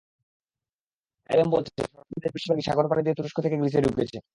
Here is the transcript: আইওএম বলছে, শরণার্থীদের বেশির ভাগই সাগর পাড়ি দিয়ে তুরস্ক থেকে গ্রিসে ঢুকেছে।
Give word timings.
আইওএম 1.29 1.49
বলছে, 1.49 1.71
শরণার্থীদের 1.79 2.31
বেশির 2.35 2.49
ভাগই 2.51 2.63
সাগর 2.67 2.85
পাড়ি 2.89 3.01
দিয়ে 3.03 3.17
তুরস্ক 3.17 3.37
থেকে 3.45 3.57
গ্রিসে 3.57 3.79
ঢুকেছে। 3.81 4.17